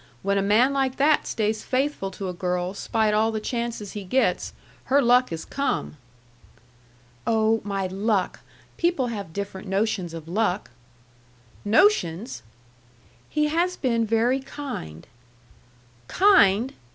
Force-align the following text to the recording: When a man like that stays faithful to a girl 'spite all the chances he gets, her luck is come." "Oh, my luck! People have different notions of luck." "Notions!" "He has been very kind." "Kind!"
When 0.23 0.39
a 0.39 0.41
man 0.41 0.73
like 0.73 0.95
that 0.95 1.27
stays 1.27 1.61
faithful 1.61 2.09
to 2.09 2.27
a 2.27 2.33
girl 2.33 2.73
'spite 2.73 3.13
all 3.13 3.31
the 3.31 3.39
chances 3.39 3.91
he 3.91 4.03
gets, 4.03 4.51
her 4.85 4.99
luck 4.99 5.31
is 5.31 5.45
come." 5.45 5.95
"Oh, 7.27 7.61
my 7.63 7.85
luck! 7.85 8.39
People 8.77 9.09
have 9.09 9.31
different 9.31 9.67
notions 9.67 10.15
of 10.15 10.27
luck." 10.27 10.71
"Notions!" 11.63 12.41
"He 13.29 13.49
has 13.49 13.77
been 13.77 14.03
very 14.03 14.39
kind." 14.39 15.05
"Kind!" 16.07 16.73